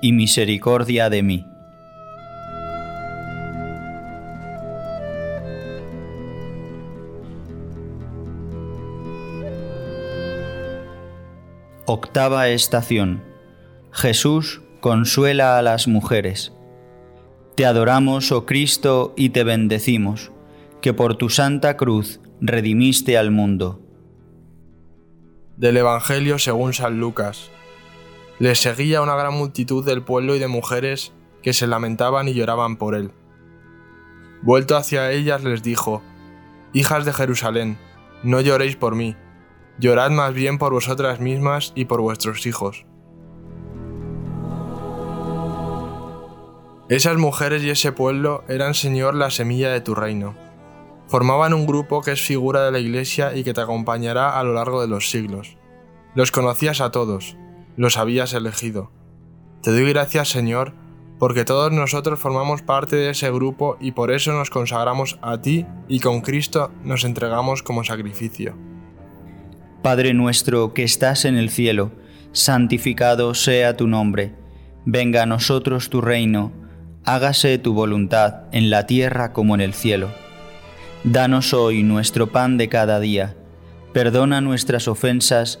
y 0.00 0.12
misericordia 0.12 1.10
de 1.10 1.22
mí. 1.22 1.46
Octava 11.90 12.48
estación. 12.48 13.22
Jesús 13.92 14.60
consuela 14.80 15.58
a 15.58 15.62
las 15.62 15.88
mujeres. 15.88 16.52
Te 17.56 17.64
adoramos, 17.64 18.30
oh 18.30 18.44
Cristo, 18.44 19.14
y 19.16 19.30
te 19.30 19.42
bendecimos, 19.42 20.30
que 20.82 20.92
por 20.92 21.16
tu 21.16 21.30
santa 21.30 21.76
cruz 21.76 22.20
redimiste 22.40 23.16
al 23.16 23.30
mundo. 23.30 23.80
Del 25.56 25.78
Evangelio 25.78 26.38
según 26.38 26.74
San 26.74 27.00
Lucas. 27.00 27.50
Les 28.38 28.60
seguía 28.60 29.02
una 29.02 29.16
gran 29.16 29.34
multitud 29.34 29.84
del 29.84 30.02
pueblo 30.02 30.36
y 30.36 30.38
de 30.38 30.46
mujeres 30.46 31.12
que 31.42 31.52
se 31.52 31.66
lamentaban 31.66 32.28
y 32.28 32.34
lloraban 32.34 32.76
por 32.76 32.94
él. 32.94 33.10
Vuelto 34.42 34.76
hacia 34.76 35.10
ellas 35.10 35.42
les 35.42 35.62
dijo, 35.62 36.02
Hijas 36.72 37.04
de 37.04 37.12
Jerusalén, 37.12 37.78
no 38.22 38.40
lloréis 38.40 38.76
por 38.76 38.94
mí, 38.94 39.16
llorad 39.80 40.10
más 40.10 40.34
bien 40.34 40.58
por 40.58 40.72
vosotras 40.72 41.18
mismas 41.18 41.72
y 41.74 41.86
por 41.86 42.00
vuestros 42.00 42.46
hijos. 42.46 42.86
Esas 46.88 47.16
mujeres 47.16 47.62
y 47.64 47.70
ese 47.70 47.92
pueblo 47.92 48.44
eran, 48.48 48.74
Señor, 48.74 49.14
la 49.14 49.30
semilla 49.30 49.70
de 49.70 49.80
tu 49.80 49.94
reino. 49.94 50.34
Formaban 51.08 51.54
un 51.54 51.66
grupo 51.66 52.02
que 52.02 52.12
es 52.12 52.22
figura 52.22 52.64
de 52.64 52.72
la 52.72 52.78
Iglesia 52.78 53.34
y 53.34 53.42
que 53.42 53.52
te 53.52 53.60
acompañará 53.60 54.38
a 54.38 54.44
lo 54.44 54.54
largo 54.54 54.80
de 54.80 54.88
los 54.88 55.10
siglos. 55.10 55.58
Los 56.14 56.30
conocías 56.30 56.80
a 56.80 56.90
todos, 56.90 57.36
los 57.78 57.96
habías 57.96 58.34
elegido. 58.34 58.90
Te 59.62 59.70
doy 59.70 59.88
gracias, 59.88 60.28
Señor, 60.28 60.74
porque 61.18 61.44
todos 61.44 61.72
nosotros 61.72 62.18
formamos 62.18 62.60
parte 62.60 62.96
de 62.96 63.10
ese 63.10 63.30
grupo 63.30 63.76
y 63.80 63.92
por 63.92 64.10
eso 64.10 64.32
nos 64.32 64.50
consagramos 64.50 65.18
a 65.22 65.40
ti 65.40 65.64
y 65.88 66.00
con 66.00 66.20
Cristo 66.20 66.72
nos 66.82 67.04
entregamos 67.04 67.62
como 67.62 67.84
sacrificio. 67.84 68.56
Padre 69.80 70.12
nuestro 70.12 70.74
que 70.74 70.82
estás 70.82 71.24
en 71.24 71.36
el 71.36 71.50
cielo, 71.50 71.92
santificado 72.32 73.32
sea 73.34 73.76
tu 73.76 73.86
nombre, 73.86 74.34
venga 74.84 75.22
a 75.22 75.26
nosotros 75.26 75.88
tu 75.88 76.00
reino, 76.00 76.52
hágase 77.04 77.58
tu 77.58 77.74
voluntad 77.74 78.46
en 78.50 78.70
la 78.70 78.86
tierra 78.86 79.32
como 79.32 79.54
en 79.54 79.60
el 79.60 79.72
cielo. 79.72 80.10
Danos 81.04 81.54
hoy 81.54 81.84
nuestro 81.84 82.32
pan 82.32 82.58
de 82.58 82.68
cada 82.68 82.98
día, 82.98 83.36
perdona 83.92 84.40
nuestras 84.40 84.88
ofensas, 84.88 85.60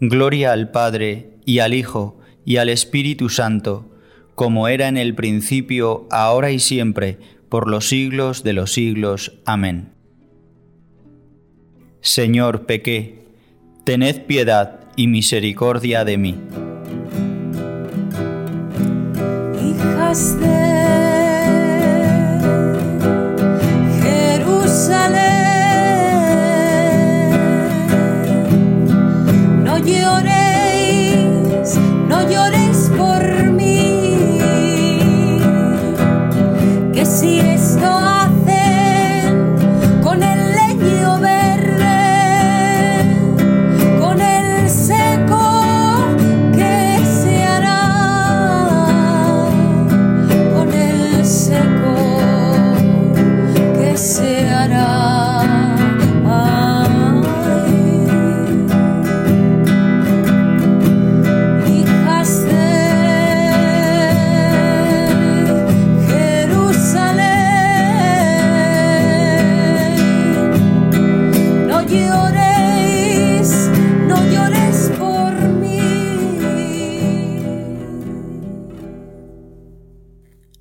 Gloria 0.00 0.52
al 0.52 0.70
Padre, 0.70 1.30
y 1.44 1.60
al 1.60 1.74
Hijo, 1.74 2.18
y 2.44 2.56
al 2.56 2.68
Espíritu 2.68 3.28
Santo, 3.28 3.90
como 4.34 4.68
era 4.68 4.88
en 4.88 4.96
el 4.96 5.14
principio, 5.14 6.06
ahora 6.10 6.50
y 6.50 6.58
siempre, 6.58 7.18
por 7.48 7.68
los 7.68 7.88
siglos 7.88 8.42
de 8.42 8.52
los 8.52 8.72
siglos. 8.72 9.38
Amén. 9.44 9.92
Señor, 12.00 12.66
pequé, 12.66 13.24
tened 13.84 14.26
piedad 14.26 14.80
y 14.96 15.06
misericordia 15.06 16.04
de 16.04 16.18
mí. 16.18 16.38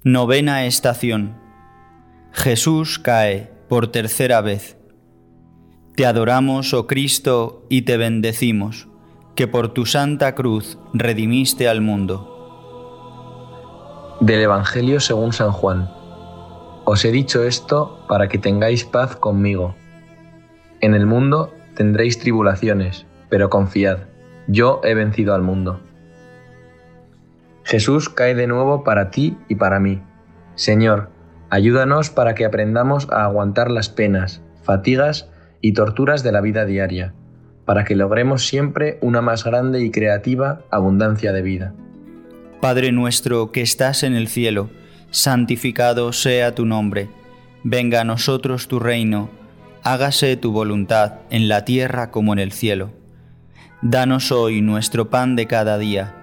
Novena 0.06 0.66
estación. 0.66 1.38
Jesús 2.34 3.00
cae 3.00 3.54
por 3.70 3.88
tercera 3.88 4.42
vez. 4.42 4.78
Te 5.96 6.06
adoramos, 6.06 6.74
oh 6.74 6.88
Cristo, 6.88 7.66
y 7.70 7.84
te 7.84 7.96
bendecimos, 7.96 8.90
que 9.34 9.48
por 9.48 9.70
tu 9.70 9.86
santa 9.86 10.36
cruz 10.36 10.78
redimiste 10.94 11.70
al 11.70 11.80
mundo. 11.80 12.28
Del 14.20 14.42
Evangelio 14.42 15.00
según 15.00 15.32
San 15.32 15.54
Juan. 15.54 15.90
Os 16.84 17.06
he 17.06 17.12
dicho 17.14 17.42
esto 17.46 18.06
para 18.10 18.28
que 18.28 18.38
tengáis 18.38 18.84
paz 18.84 19.16
conmigo. 19.16 19.74
En 20.82 20.96
el 20.96 21.06
mundo 21.06 21.54
tendréis 21.76 22.20
tribulaciones, 22.20 23.06
pero 23.30 23.50
confiad, 23.50 24.00
yo 24.48 24.82
he 24.84 24.96
vencido 24.96 25.34
al 25.34 25.44
mundo. 25.44 25.80
Jesús 27.64 28.10
cae 28.10 28.36
de 28.36 28.48
nuevo 28.48 28.84
para 28.84 29.10
ti 29.10 29.38
y 29.48 29.56
para 29.56 29.80
mí. 29.80 30.02
Señor, 30.56 31.10
ayúdanos 31.50 32.10
para 32.10 32.36
que 32.36 32.46
aprendamos 32.46 33.10
a 33.10 33.24
aguantar 33.24 33.72
las 33.72 33.90
penas, 33.90 34.42
fatigas 34.64 35.30
y 35.62 35.74
torturas 35.74 36.24
de 36.24 36.32
la 36.32 36.42
vida 36.42 36.66
diaria, 36.66 37.14
para 37.66 37.86
que 37.86 37.96
logremos 37.96 38.46
siempre 38.46 38.98
una 39.02 39.22
más 39.22 39.44
grande 39.44 39.84
y 39.84 39.92
creativa 39.92 40.62
abundancia 40.70 41.32
de 41.32 41.42
vida. 41.42 41.74
Padre 42.62 42.92
nuestro 42.92 43.52
que 43.52 43.62
estás 43.62 44.04
en 44.04 44.14
el 44.14 44.28
cielo, 44.28 44.70
santificado 45.12 46.12
sea 46.14 46.56
tu 46.56 46.66
nombre. 46.66 47.10
Venga 47.64 48.02
a 48.02 48.06
nosotros 48.06 48.68
tu 48.68 48.80
reino. 48.80 49.30
Hágase 49.84 50.38
tu 50.38 50.52
voluntad 50.52 51.16
en 51.30 51.48
la 51.48 51.66
tierra 51.66 52.12
como 52.12 52.34
en 52.34 52.40
el 52.40 52.52
cielo. 52.52 52.92
Danos 53.82 54.32
hoy 54.32 54.62
nuestro 54.62 55.10
pan 55.10 55.36
de 55.36 55.48
cada 55.48 55.78
día. 55.78 56.23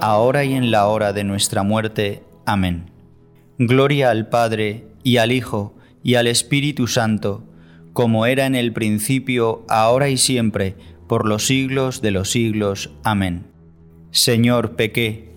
ahora 0.00 0.44
y 0.44 0.54
en 0.54 0.70
la 0.70 0.86
hora 0.86 1.12
de 1.12 1.24
nuestra 1.24 1.62
muerte. 1.62 2.22
Amén. 2.46 2.90
Gloria 3.58 4.10
al 4.10 4.28
Padre, 4.28 4.86
y 5.02 5.18
al 5.18 5.32
Hijo, 5.32 5.74
y 6.02 6.14
al 6.14 6.26
Espíritu 6.26 6.86
Santo, 6.86 7.44
como 7.92 8.26
era 8.26 8.46
en 8.46 8.54
el 8.54 8.72
principio, 8.72 9.64
ahora 9.68 10.08
y 10.08 10.16
siempre, 10.16 10.76
por 11.06 11.26
los 11.26 11.46
siglos 11.46 12.02
de 12.02 12.10
los 12.10 12.30
siglos. 12.30 12.90
Amén. 13.02 13.46
Señor, 14.10 14.76
pequé, 14.76 15.30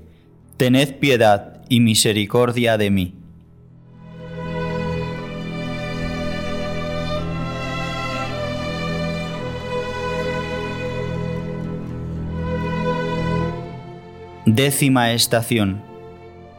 tened 0.58 1.00
piedad 1.00 1.64
y 1.70 1.80
misericordia 1.80 2.78
de 2.78 2.92
mí. 2.92 3.16
Décima 14.46 15.14
estación. 15.14 15.82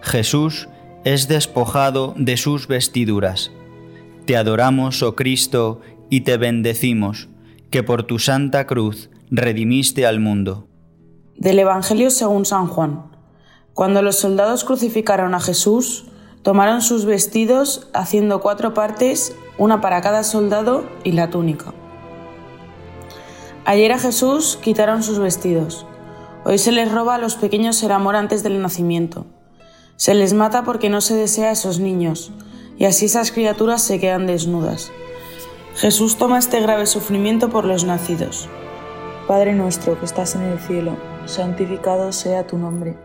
Jesús 0.01 0.71
es 1.05 1.29
despojado 1.29 2.15
de 2.17 2.39
sus 2.39 2.67
vestiduras. 2.67 3.51
Te 4.25 4.39
adoramos, 4.39 5.03
oh 5.03 5.15
Cristo, 5.15 5.83
y 6.09 6.23
te 6.23 6.39
bendecimos, 6.39 7.29
que 7.69 7.83
por 7.83 8.05
tu 8.05 8.19
santa 8.19 8.67
cruz 8.67 9.11
redimiste 9.31 10.07
al 10.07 10.19
mundo. 10.19 10.67
Del 11.37 11.59
Evangelio 11.59 12.09
según 12.09 12.47
San 12.47 12.69
Juan. 12.69 13.03
Cuando 13.75 14.01
los 14.01 14.17
soldados 14.17 14.65
crucificaron 14.65 15.35
a 15.35 15.41
Jesús, 15.41 16.07
tomaron 16.41 16.81
sus 16.81 17.05
vestidos 17.05 17.89
haciendo 17.93 18.41
cuatro 18.41 18.73
partes, 18.73 19.37
una 19.59 19.83
para 19.83 20.01
cada 20.01 20.25
soldado 20.25 20.89
y 21.05 21.13
la 21.13 21.29
túnica. 21.29 21.75
Ayer 23.67 23.93
a 23.93 23.99
Jesús 23.99 24.59
quitaron 24.63 25.03
sus 25.03 25.19
vestidos. 25.19 25.85
Hoy 26.47 26.59
se 26.59 26.73
les 26.73 26.93
roba 26.93 27.15
a 27.15 27.19
los 27.19 27.37
pequeños 27.37 27.83
el 27.83 27.91
amor 27.91 28.17
antes 28.17 28.43
del 28.43 28.61
nacimiento. 28.61 29.25
Se 29.97 30.13
les 30.13 30.35
mata 30.35 30.63
porque 30.63 30.91
no 30.91 31.01
se 31.01 31.15
desea 31.15 31.49
a 31.49 31.53
esos 31.53 31.81
niños, 31.81 32.33
y 32.77 32.85
así 32.85 33.07
esas 33.07 33.33
criaturas 33.33 33.81
se 33.81 33.99
quedan 33.99 34.27
desnudas. 34.27 34.93
Jesús 35.77 36.19
toma 36.19 36.39
este 36.39 36.61
grave 36.61 36.85
sufrimiento 36.85 37.49
por 37.49 37.65
los 37.65 37.85
nacidos. 37.85 38.51
Padre 39.27 39.55
nuestro 39.55 39.99
que 39.99 40.05
estás 40.05 40.35
en 40.35 40.43
el 40.43 40.59
cielo, 40.59 40.99
santificado 41.25 42.13
sea 42.13 42.47
tu 42.47 42.59
nombre. 42.59 42.99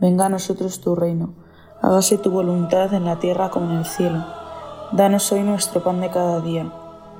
Venga 0.00 0.26
a 0.26 0.30
nosotros 0.30 0.80
tu 0.80 0.94
reino. 0.94 1.34
Hágase 1.82 2.16
tu 2.16 2.30
voluntad 2.30 2.94
en 2.94 3.04
la 3.04 3.18
tierra 3.18 3.50
como 3.50 3.70
en 3.70 3.78
el 3.78 3.84
cielo. 3.84 4.24
Danos 4.92 5.30
hoy 5.30 5.42
nuestro 5.42 5.84
pan 5.84 6.00
de 6.00 6.08
cada 6.08 6.40
día. 6.40 6.72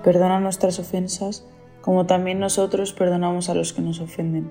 Perdona 0.02 0.40
nuestras 0.40 0.78
ofensas, 0.78 1.44
como 1.82 2.06
también 2.06 2.40
nosotros 2.40 2.94
perdonamos 2.94 3.50
a 3.50 3.54
los 3.54 3.74
que 3.74 3.82
nos 3.82 4.00
ofenden. 4.00 4.50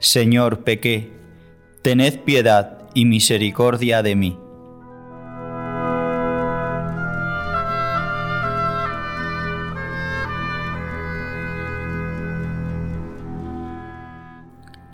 Señor, 0.00 0.62
pequé, 0.62 1.10
tened 1.82 2.20
piedad 2.20 2.88
y 2.94 3.04
misericordia 3.04 4.00
de 4.04 4.14
mí. 4.14 4.38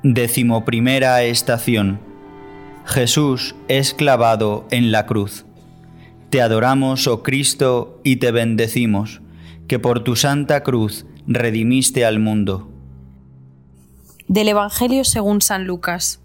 Decimoprimera 0.02 1.22
estación. 1.22 2.00
Jesús 2.86 3.54
es 3.68 3.92
clavado 3.92 4.66
en 4.70 4.90
la 4.90 5.04
cruz. 5.04 5.44
Te 6.30 6.40
adoramos, 6.40 7.06
oh 7.08 7.22
Cristo, 7.22 8.00
y 8.04 8.16
te 8.16 8.30
bendecimos, 8.30 9.20
que 9.68 9.78
por 9.78 10.02
tu 10.02 10.16
santa 10.16 10.62
cruz 10.62 11.04
redimiste 11.26 12.06
al 12.06 12.20
mundo. 12.20 12.73
Del 14.28 14.48
Evangelio 14.48 15.04
según 15.04 15.42
San 15.42 15.66
Lucas. 15.66 16.20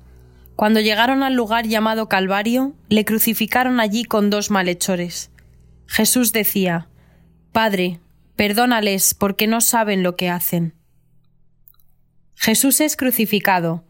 Cuando 0.56 0.80
llegaron 0.80 1.22
al 1.24 1.34
lugar 1.34 1.68
llamado 1.68 2.10
Calvario, 2.10 2.74
le 2.88 3.06
crucificaron 3.06 3.80
allí 3.80 4.06
con 4.06 4.30
dos 4.30 4.52
malhechores. 4.52 5.32
Jesús 5.86 6.32
decía, 6.32 6.88
Padre, 7.52 8.00
perdónales 8.36 9.14
porque 9.14 9.48
no 9.48 9.60
saben 9.60 10.02
lo 10.04 10.16
que 10.16 10.30
hacen. 10.30 10.76
Jesús 12.36 12.80
es 12.80 12.96
crucificado. 12.96 13.84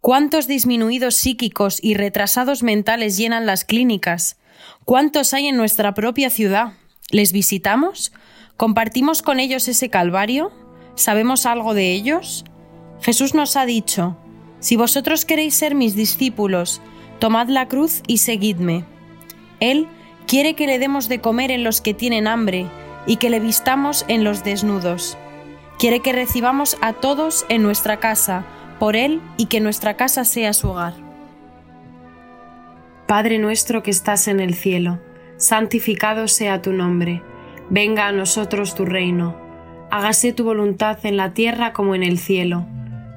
¿Cuántos 0.00 0.46
disminuidos 0.46 1.16
psíquicos 1.16 1.78
y 1.82 1.94
retrasados 1.94 2.62
mentales 2.62 3.16
llenan 3.16 3.46
las 3.46 3.64
clínicas? 3.64 4.36
¿Cuántos 4.84 5.32
hay 5.32 5.46
en 5.48 5.56
nuestra 5.56 5.94
propia 5.94 6.28
ciudad? 6.28 6.74
¿Les 7.10 7.32
visitamos? 7.32 8.12
¿Compartimos 8.56 9.22
con 9.22 9.40
ellos 9.40 9.66
ese 9.68 9.88
calvario? 9.88 10.52
¿Sabemos 10.94 11.46
algo 11.46 11.72
de 11.72 11.92
ellos? 11.92 12.44
Jesús 13.02 13.34
nos 13.34 13.56
ha 13.56 13.66
dicho, 13.66 14.16
Si 14.58 14.76
vosotros 14.76 15.24
queréis 15.24 15.54
ser 15.54 15.74
mis 15.74 15.94
discípulos, 15.94 16.80
tomad 17.18 17.48
la 17.48 17.68
cruz 17.68 18.02
y 18.06 18.18
seguidme. 18.18 18.84
Él 19.60 19.86
quiere 20.26 20.54
que 20.54 20.66
le 20.66 20.78
demos 20.78 21.08
de 21.08 21.20
comer 21.20 21.50
en 21.50 21.62
los 21.62 21.80
que 21.80 21.94
tienen 21.94 22.26
hambre 22.26 22.66
y 23.06 23.16
que 23.16 23.30
le 23.30 23.40
vistamos 23.40 24.04
en 24.08 24.24
los 24.24 24.44
desnudos. 24.44 25.16
Quiere 25.78 26.00
que 26.00 26.12
recibamos 26.12 26.76
a 26.80 26.94
todos 26.94 27.46
en 27.48 27.62
nuestra 27.62 27.98
casa, 27.98 28.44
por 28.78 28.96
Él 28.96 29.20
y 29.36 29.46
que 29.46 29.60
nuestra 29.60 29.96
casa 29.96 30.24
sea 30.24 30.52
su 30.52 30.70
hogar. 30.70 30.94
Padre 33.06 33.38
nuestro 33.38 33.82
que 33.82 33.90
estás 33.90 34.26
en 34.26 34.40
el 34.40 34.54
cielo, 34.54 34.98
santificado 35.36 36.28
sea 36.28 36.60
tu 36.60 36.72
nombre, 36.72 37.22
venga 37.70 38.08
a 38.08 38.12
nosotros 38.12 38.74
tu 38.74 38.84
reino, 38.84 39.36
hágase 39.90 40.32
tu 40.32 40.44
voluntad 40.44 40.98
en 41.04 41.16
la 41.16 41.32
tierra 41.32 41.72
como 41.72 41.94
en 41.94 42.02
el 42.02 42.18
cielo. 42.18 42.66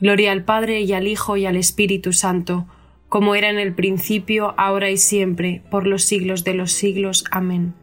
Gloria 0.00 0.32
al 0.32 0.44
Padre 0.44 0.82
y 0.82 0.92
al 0.92 1.08
Hijo 1.08 1.36
y 1.36 1.46
al 1.46 1.56
Espíritu 1.56 2.12
Santo, 2.12 2.66
como 3.08 3.34
era 3.34 3.50
en 3.50 3.58
el 3.58 3.74
principio, 3.74 4.54
ahora 4.56 4.90
y 4.90 4.96
siempre, 4.96 5.62
por 5.70 5.86
los 5.86 6.04
siglos 6.04 6.44
de 6.44 6.54
los 6.54 6.72
siglos. 6.72 7.24
Amén. 7.30 7.74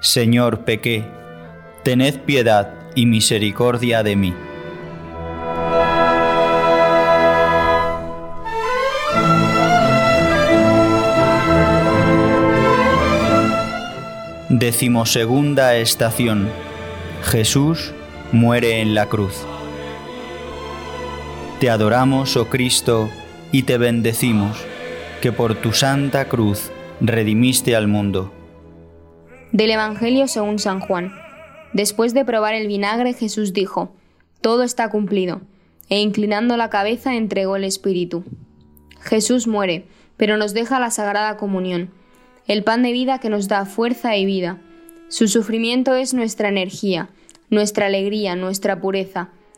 Señor, 0.00 0.64
pequé, 0.64 1.04
tened 1.82 2.20
piedad 2.20 2.74
y 2.94 3.06
misericordia 3.06 4.02
de 4.02 4.16
mí. 4.16 4.34
Decimosegunda 14.48 15.76
estación. 15.76 16.48
Jesús 17.24 17.92
muere 18.32 18.80
en 18.80 18.94
la 18.94 19.06
cruz. 19.06 19.44
Te 21.62 21.70
adoramos, 21.70 22.36
oh 22.36 22.48
Cristo, 22.48 23.08
y 23.52 23.62
te 23.62 23.78
bendecimos, 23.78 24.58
que 25.20 25.30
por 25.30 25.54
tu 25.54 25.72
santa 25.72 26.24
cruz 26.24 26.72
redimiste 27.00 27.76
al 27.76 27.86
mundo. 27.86 28.32
Del 29.52 29.70
Evangelio 29.70 30.26
según 30.26 30.58
San 30.58 30.80
Juan. 30.80 31.12
Después 31.72 32.14
de 32.14 32.24
probar 32.24 32.54
el 32.54 32.66
vinagre, 32.66 33.12
Jesús 33.12 33.52
dijo, 33.52 33.94
Todo 34.40 34.64
está 34.64 34.88
cumplido, 34.88 35.40
e 35.88 36.00
inclinando 36.00 36.56
la 36.56 36.68
cabeza 36.68 37.14
entregó 37.14 37.54
el 37.54 37.62
Espíritu. 37.62 38.24
Jesús 39.00 39.46
muere, 39.46 39.86
pero 40.16 40.36
nos 40.36 40.54
deja 40.54 40.80
la 40.80 40.90
Sagrada 40.90 41.36
Comunión, 41.36 41.90
el 42.48 42.64
pan 42.64 42.82
de 42.82 42.90
vida 42.90 43.20
que 43.20 43.30
nos 43.30 43.46
da 43.46 43.66
fuerza 43.66 44.16
y 44.16 44.26
vida. 44.26 44.58
Su 45.06 45.28
sufrimiento 45.28 45.94
es 45.94 46.12
nuestra 46.12 46.48
energía, 46.48 47.10
nuestra 47.50 47.86
alegría, 47.86 48.34
nuestra 48.34 48.80
pureza. 48.80 49.28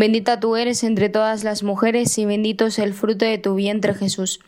Bendita 0.00 0.40
tú 0.40 0.56
eres 0.56 0.82
entre 0.82 1.10
todas 1.10 1.44
las 1.44 1.62
mujeres 1.62 2.16
y 2.16 2.24
bendito 2.24 2.64
es 2.64 2.78
el 2.78 2.94
fruto 2.94 3.26
de 3.26 3.36
tu 3.36 3.54
vientre 3.54 3.92
Jesús. 3.92 4.40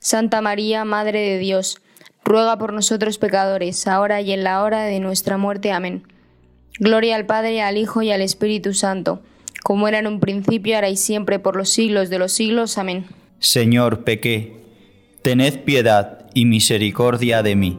Santa 0.00 0.42
María, 0.42 0.84
Madre 0.84 1.20
de 1.20 1.38
Dios, 1.38 1.80
ruega 2.26 2.58
por 2.58 2.74
nosotros 2.74 3.16
pecadores, 3.16 3.86
ahora 3.86 4.20
y 4.20 4.32
en 4.32 4.44
la 4.44 4.62
hora 4.62 4.82
de 4.82 5.00
nuestra 5.00 5.38
muerte. 5.38 5.72
Amén. 5.72 6.02
Gloria 6.78 7.16
al 7.16 7.24
Padre, 7.24 7.62
al 7.62 7.78
Hijo 7.78 8.02
y 8.02 8.10
al 8.10 8.20
Espíritu 8.20 8.74
Santo, 8.74 9.22
como 9.64 9.88
era 9.88 9.98
en 9.98 10.08
un 10.08 10.20
principio, 10.20 10.74
ahora 10.74 10.90
y 10.90 10.96
siempre, 10.98 11.38
por 11.38 11.56
los 11.56 11.70
siglos 11.70 12.10
de 12.10 12.18
los 12.18 12.32
siglos. 12.32 12.76
Amén. 12.76 13.06
Señor, 13.38 14.04
pequé, 14.04 14.60
tened 15.22 15.64
piedad 15.64 16.26
y 16.34 16.44
misericordia 16.44 17.42
de 17.42 17.56
mí. 17.56 17.78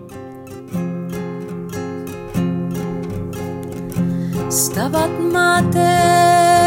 Stabat 4.50 5.12
Mater 5.20 6.59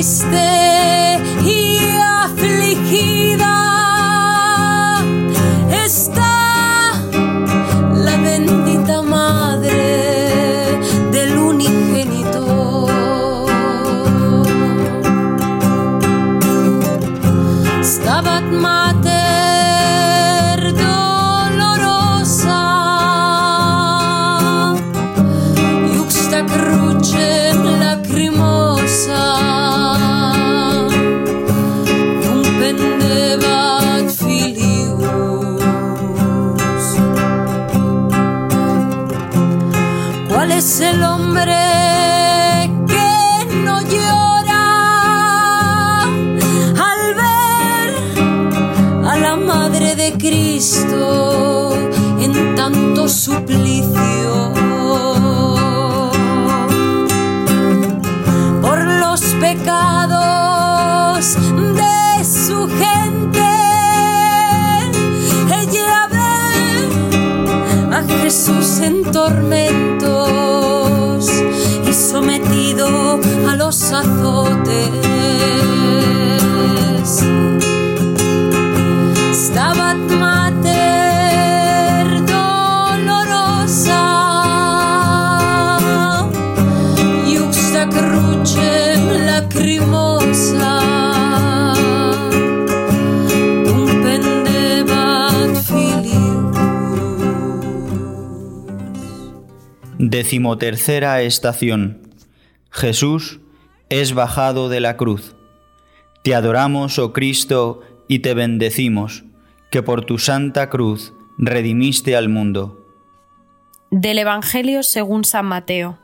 triste 0.00 0.59
Decimotercera 100.10 101.22
estación. 101.22 102.10
Jesús 102.72 103.38
es 103.90 104.12
bajado 104.12 104.68
de 104.68 104.80
la 104.80 104.96
cruz. 104.96 105.36
Te 106.24 106.34
adoramos, 106.34 106.98
oh 106.98 107.12
Cristo, 107.12 107.82
y 108.08 108.18
te 108.18 108.34
bendecimos, 108.34 109.22
que 109.70 109.84
por 109.84 110.04
tu 110.04 110.18
santa 110.18 110.68
cruz 110.68 111.12
redimiste 111.38 112.16
al 112.16 112.28
mundo. 112.28 112.84
Del 113.92 114.18
Evangelio 114.18 114.82
según 114.82 115.22
San 115.22 115.46
Mateo. 115.46 116.00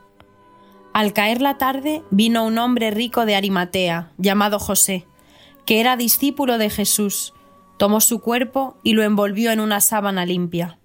Al 0.93 1.11
caer 1.11 1.41
la 1.41 1.57
tarde 1.57 2.01
vino 2.09 2.45
un 2.45 2.59
hombre 2.59 2.91
rico 2.91 3.25
de 3.25 3.35
Arimatea, 3.35 4.13
llamado 4.17 4.57
José, 4.57 5.05
que 5.65 5.81
era 5.81 5.97
discípulo 5.97 6.57
de 6.57 6.69
Jesús. 6.69 7.33
Tomó 7.75 7.99
su 7.99 8.21
cuerpo 8.21 8.77
y 8.83 8.93
lo 8.93 9.03
envolvió 9.03 9.51
en 9.51 9.59
una 9.59 9.81
sábana 9.81 10.25
limpia. 10.25 10.79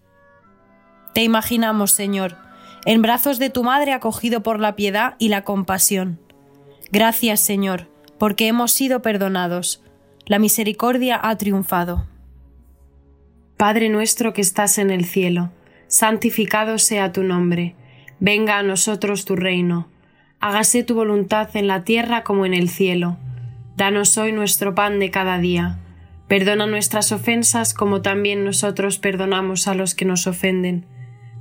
Te 1.14 1.22
imaginamos, 1.22 1.92
Señor, 1.92 2.41
en 2.84 3.02
brazos 3.02 3.38
de 3.38 3.50
tu 3.50 3.62
madre 3.62 3.92
acogido 3.92 4.42
por 4.42 4.60
la 4.60 4.76
piedad 4.76 5.14
y 5.18 5.28
la 5.28 5.42
compasión. 5.42 6.18
Gracias, 6.90 7.40
Señor, 7.40 7.88
porque 8.18 8.48
hemos 8.48 8.72
sido 8.72 9.02
perdonados. 9.02 9.82
La 10.26 10.38
misericordia 10.38 11.18
ha 11.22 11.36
triunfado. 11.36 12.06
Padre 13.56 13.88
nuestro 13.88 14.32
que 14.32 14.40
estás 14.40 14.78
en 14.78 14.90
el 14.90 15.04
cielo, 15.04 15.50
santificado 15.86 16.78
sea 16.78 17.12
tu 17.12 17.22
nombre. 17.22 17.76
Venga 18.18 18.58
a 18.58 18.62
nosotros 18.62 19.24
tu 19.24 19.36
reino. 19.36 19.88
Hágase 20.40 20.82
tu 20.82 20.94
voluntad 20.94 21.48
en 21.54 21.68
la 21.68 21.84
tierra 21.84 22.24
como 22.24 22.46
en 22.46 22.54
el 22.54 22.68
cielo. 22.68 23.16
Danos 23.76 24.18
hoy 24.18 24.32
nuestro 24.32 24.74
pan 24.74 24.98
de 24.98 25.10
cada 25.10 25.38
día. 25.38 25.78
Perdona 26.28 26.66
nuestras 26.66 27.12
ofensas 27.12 27.74
como 27.74 28.02
también 28.02 28.44
nosotros 28.44 28.98
perdonamos 28.98 29.68
a 29.68 29.74
los 29.74 29.94
que 29.94 30.04
nos 30.04 30.26
ofenden. 30.26 30.86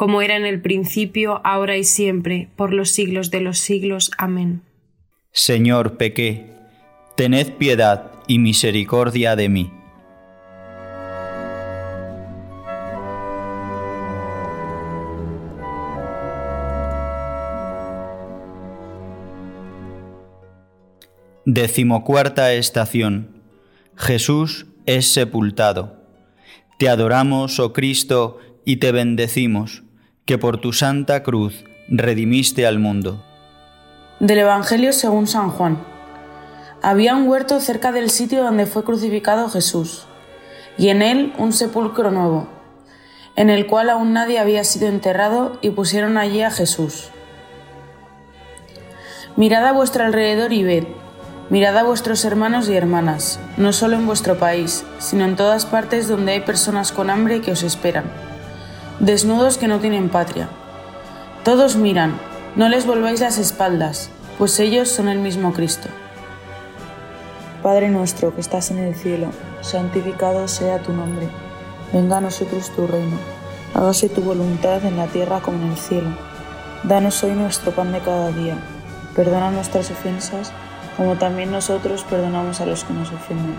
como 0.00 0.22
era 0.22 0.34
en 0.34 0.46
el 0.46 0.62
principio, 0.62 1.42
ahora 1.44 1.76
y 1.76 1.84
siempre, 1.84 2.48
por 2.56 2.72
los 2.72 2.88
siglos 2.88 3.30
de 3.30 3.42
los 3.42 3.58
siglos. 3.58 4.10
Amén. 4.16 4.62
Señor, 5.30 5.98
pequé, 5.98 6.54
tened 7.16 7.52
piedad 7.58 8.10
y 8.26 8.38
misericordia 8.38 9.36
de 9.36 9.50
mí. 9.50 9.70
Decimocuarta 21.44 22.54
estación. 22.54 23.42
Jesús 23.96 24.64
es 24.86 25.12
sepultado. 25.12 26.00
Te 26.78 26.88
adoramos, 26.88 27.60
oh 27.60 27.74
Cristo, 27.74 28.38
y 28.64 28.76
te 28.76 28.92
bendecimos, 28.92 29.82
que 30.24 30.38
por 30.38 30.60
tu 30.60 30.72
santa 30.72 31.22
cruz 31.22 31.64
redimiste 31.88 32.66
al 32.66 32.78
mundo. 32.78 33.22
Del 34.20 34.38
Evangelio 34.38 34.92
según 34.92 35.26
San 35.26 35.50
Juan. 35.50 35.78
Había 36.82 37.14
un 37.14 37.28
huerto 37.28 37.60
cerca 37.60 37.92
del 37.92 38.10
sitio 38.10 38.42
donde 38.42 38.66
fue 38.66 38.84
crucificado 38.84 39.48
Jesús, 39.48 40.06
y 40.78 40.88
en 40.88 41.02
él 41.02 41.32
un 41.36 41.52
sepulcro 41.52 42.10
nuevo, 42.10 42.48
en 43.36 43.50
el 43.50 43.66
cual 43.66 43.90
aún 43.90 44.12
nadie 44.12 44.38
había 44.38 44.64
sido 44.64 44.88
enterrado, 44.88 45.58
y 45.62 45.70
pusieron 45.70 46.16
allí 46.16 46.42
a 46.42 46.50
Jesús. 46.50 47.10
Mirad 49.36 49.66
a 49.66 49.72
vuestro 49.72 50.04
alrededor 50.04 50.52
y 50.52 50.62
ved, 50.62 50.84
mirad 51.50 51.76
a 51.76 51.82
vuestros 51.82 52.24
hermanos 52.24 52.68
y 52.68 52.76
hermanas, 52.76 53.40
no 53.56 53.72
solo 53.72 53.96
en 53.96 54.06
vuestro 54.06 54.38
país, 54.38 54.84
sino 54.98 55.24
en 55.24 55.36
todas 55.36 55.66
partes 55.66 56.08
donde 56.08 56.32
hay 56.32 56.40
personas 56.40 56.92
con 56.92 57.10
hambre 57.10 57.40
que 57.40 57.52
os 57.52 57.62
esperan, 57.62 58.04
desnudos 59.00 59.56
que 59.56 59.66
no 59.66 59.78
tienen 59.78 60.10
patria. 60.10 60.48
Todos 61.42 61.76
miran, 61.76 62.18
no 62.54 62.68
les 62.68 62.86
volváis 62.86 63.20
las 63.20 63.38
espaldas, 63.38 64.10
pues 64.38 64.60
ellos 64.60 64.90
son 64.90 65.08
el 65.08 65.18
mismo 65.18 65.54
Cristo. 65.54 65.88
Padre 67.62 67.88
nuestro 67.88 68.34
que 68.34 68.42
estás 68.42 68.70
en 68.70 68.78
el 68.78 68.94
cielo, 68.94 69.28
santificado 69.62 70.46
sea 70.48 70.82
tu 70.82 70.92
nombre. 70.92 71.28
Venga 71.92 72.18
a 72.18 72.20
nosotros 72.20 72.70
tu 72.76 72.86
reino. 72.86 73.16
Hágase 73.74 74.10
tu 74.10 74.20
voluntad 74.20 74.84
en 74.84 74.98
la 74.98 75.06
tierra 75.06 75.40
como 75.40 75.62
en 75.62 75.70
el 75.70 75.76
cielo. 75.76 76.10
Danos 76.84 77.22
hoy 77.24 77.32
nuestro 77.32 77.72
pan 77.72 77.92
de 77.92 78.00
cada 78.00 78.30
día. 78.32 78.56
Perdona 79.16 79.50
nuestras 79.50 79.90
ofensas, 79.90 80.52
como 80.96 81.16
también 81.16 81.50
nosotros 81.50 82.04
perdonamos 82.04 82.60
a 82.60 82.66
los 82.66 82.84
que 82.84 82.92
nos 82.92 83.10
ofenden. 83.12 83.56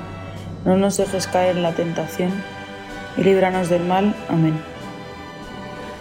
No 0.65 0.77
nos 0.77 0.97
dejes 0.97 1.25
caer 1.27 1.57
en 1.57 1.63
la 1.63 1.73
tentación 1.73 2.31
y 3.17 3.23
líbranos 3.23 3.69
del 3.69 3.83
mal. 3.83 4.15
Amén. 4.29 4.70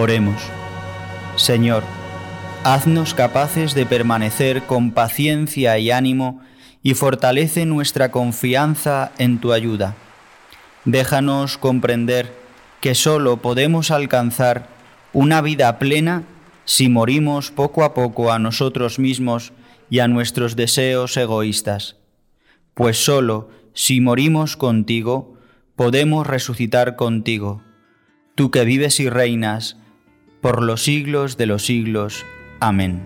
Oremos. 0.00 0.40
Señor, 1.34 1.82
haznos 2.62 3.14
capaces 3.14 3.74
de 3.74 3.84
permanecer 3.84 4.62
con 4.62 4.92
paciencia 4.92 5.76
y 5.80 5.90
ánimo 5.90 6.40
y 6.84 6.94
fortalece 6.94 7.66
nuestra 7.66 8.12
confianza 8.12 9.10
en 9.18 9.40
tu 9.40 9.52
ayuda. 9.52 9.96
déjanos 10.84 11.58
comprender 11.58 12.32
que 12.80 12.94
sólo 12.94 13.38
podemos 13.38 13.90
alcanzar 13.90 14.68
una 15.12 15.40
vida 15.40 15.80
plena 15.80 16.22
si 16.64 16.88
morimos 16.88 17.50
poco 17.50 17.82
a 17.82 17.92
poco 17.92 18.30
a 18.30 18.38
nosotros 18.38 19.00
mismos 19.00 19.52
y 19.90 19.98
a 19.98 20.06
nuestros 20.06 20.54
deseos 20.54 21.16
egoístas. 21.16 21.96
Pues 22.74 23.04
sólo 23.04 23.50
si 23.74 24.00
morimos 24.00 24.56
contigo, 24.56 25.34
podemos 25.74 26.24
resucitar 26.24 26.94
contigo, 26.94 27.64
tú 28.36 28.52
que 28.52 28.64
vives 28.64 29.00
y 29.00 29.10
reinas 29.10 29.76
por 30.40 30.62
los 30.62 30.82
siglos 30.82 31.36
de 31.36 31.46
los 31.46 31.64
siglos. 31.64 32.24
Amén. 32.60 33.02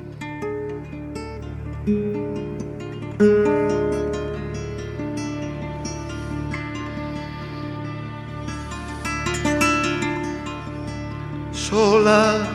Sola 11.53 12.47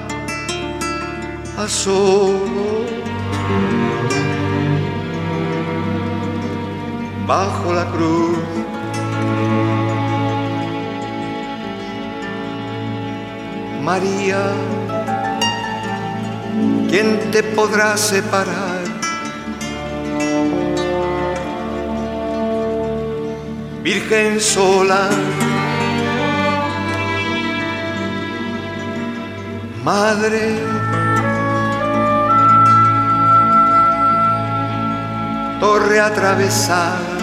a 1.57 1.67
solo 1.67 2.85
bajo 7.27 7.73
la 7.73 7.85
cruz. 7.91 8.76
María, 13.87 14.43
¿quién 16.89 17.31
te 17.31 17.41
podrá 17.41 17.95
separar? 17.95 18.83
Virgen 23.81 24.41
sola, 24.41 25.07
Madre, 29.85 30.57
torre 35.61 36.01
atravesada. 36.01 37.16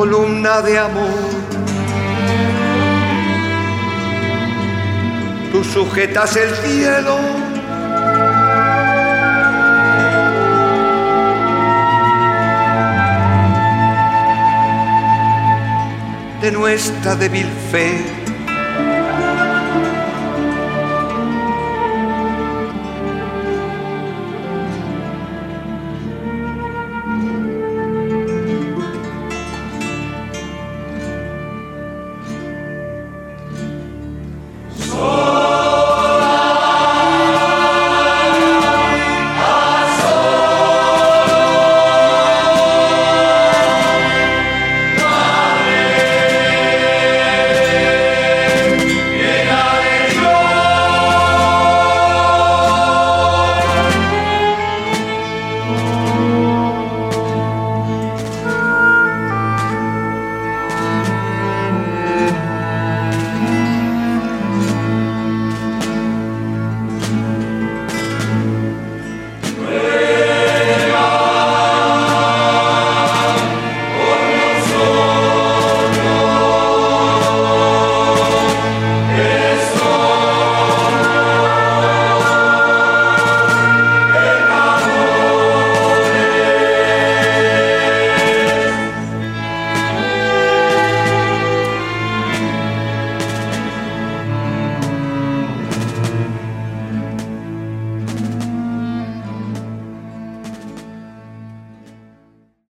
Columna 0.00 0.62
de 0.62 0.78
amor. 0.78 1.28
Tú 5.52 5.62
sujetas 5.62 6.36
el 6.36 6.50
cielo. 6.64 7.18
De 16.40 16.50
nuestra 16.50 17.14
débil 17.14 17.48
fe 17.70 18.19